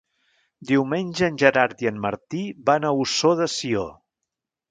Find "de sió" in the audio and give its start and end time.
3.43-3.87